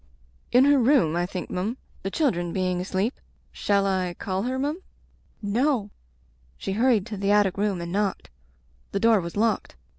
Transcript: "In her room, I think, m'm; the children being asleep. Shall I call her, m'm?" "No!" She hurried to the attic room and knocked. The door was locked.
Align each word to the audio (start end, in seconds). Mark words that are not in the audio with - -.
"In 0.51 0.65
her 0.65 0.79
room, 0.79 1.15
I 1.15 1.27
think, 1.27 1.51
m'm; 1.51 1.77
the 2.01 2.09
children 2.09 2.51
being 2.51 2.81
asleep. 2.81 3.19
Shall 3.51 3.85
I 3.85 4.15
call 4.17 4.41
her, 4.41 4.57
m'm?" 4.57 4.81
"No!" 5.43 5.91
She 6.57 6.71
hurried 6.71 7.05
to 7.05 7.17
the 7.17 7.29
attic 7.29 7.55
room 7.55 7.79
and 7.81 7.91
knocked. 7.91 8.31
The 8.93 8.99
door 8.99 9.21
was 9.21 9.37
locked. 9.37 9.75